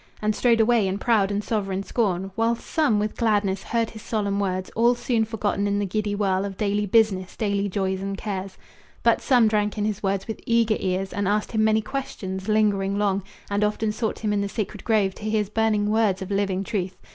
[0.19, 4.39] And strode away in proud and sovereign scorn; While some with gladness heard his solemn
[4.39, 8.57] words, All soon forgotten in the giddy whirl Of daily business, daily joys and cares.
[9.03, 12.97] But some drank in his words with eager ears, And asked him many questions, lingering
[12.97, 16.31] long, And often sought him in the sacred grove To hear his burning words of
[16.31, 16.97] living truth.